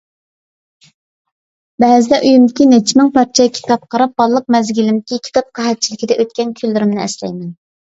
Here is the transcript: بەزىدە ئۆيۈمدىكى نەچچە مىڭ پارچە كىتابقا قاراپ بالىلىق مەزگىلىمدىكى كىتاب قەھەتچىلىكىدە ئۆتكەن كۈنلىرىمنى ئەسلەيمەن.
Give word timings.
بەزىدە 1.83 2.19
ئۆيۈمدىكى 2.29 2.67
نەچچە 2.71 2.97
مىڭ 3.03 3.13
پارچە 3.19 3.47
كىتابقا 3.59 3.91
قاراپ 3.97 4.17
بالىلىق 4.23 4.49
مەزگىلىمدىكى 4.57 5.23
كىتاب 5.31 5.55
قەھەتچىلىكىدە 5.61 6.21
ئۆتكەن 6.25 6.59
كۈنلىرىمنى 6.65 7.07
ئەسلەيمەن. 7.07 7.57